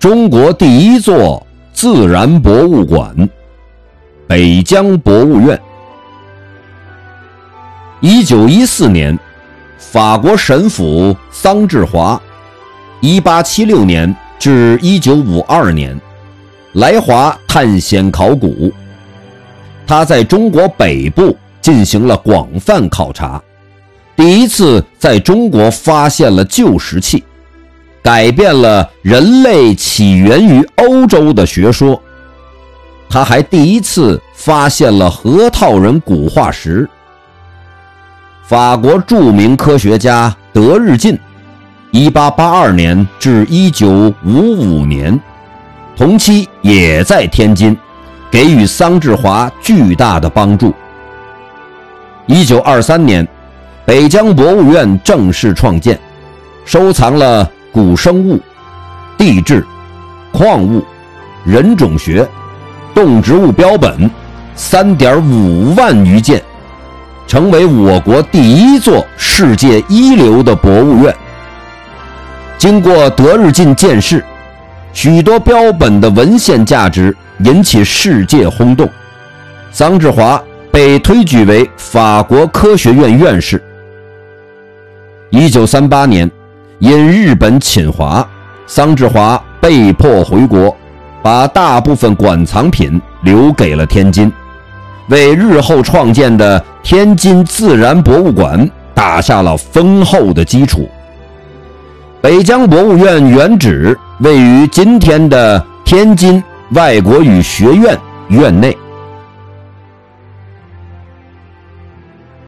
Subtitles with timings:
[0.00, 3.14] 中国第一座自然博物馆——
[4.26, 5.60] 北疆博物院。
[8.00, 9.18] 一九一四年，
[9.76, 12.18] 法国神父桑志华
[13.02, 15.94] （一八七六年至一九五二年）
[16.72, 18.72] 来华探险考古。
[19.86, 23.38] 他在中国北部进行了广泛考察，
[24.16, 27.22] 第一次在中国发现了旧石器，
[28.02, 32.00] 改变了人类起源于欧洲的学说。
[33.08, 36.88] 他还第一次发现了核桃人骨化石。
[38.46, 41.18] 法国著名科学家德日进
[41.92, 45.20] ，1882年至1955年，
[45.96, 47.76] 同期也在天津。
[48.30, 50.72] 给予桑志华巨大的帮助。
[52.26, 53.26] 一九二三年，
[53.84, 55.98] 北疆博物院正式创建，
[56.64, 58.38] 收藏了古生物、
[59.16, 59.66] 地质、
[60.32, 60.84] 矿物、
[61.44, 62.26] 人种学、
[62.94, 64.10] 动植物标本
[64.54, 66.42] 三点五万余件，
[67.26, 71.14] 成为我国第一座世界一流的博物院。
[72.58, 74.24] 经过德日进建市，
[74.92, 77.16] 许多标本的文献价值。
[77.42, 78.86] 引起世界轰动，
[79.72, 80.38] 桑志华
[80.70, 83.62] 被推举为法国科学院院士。
[85.30, 86.30] 一九三八年，
[86.80, 88.26] 因日本侵华，
[88.66, 90.74] 桑志华被迫回国，
[91.22, 94.32] 把大部分馆藏品留给了天津，
[95.08, 100.88] 为日后创建的天津自然博物馆打下了丰厚的基础。
[102.22, 106.42] 北疆博物院原址位于今天的天津。
[106.70, 108.76] 外国语学院院内。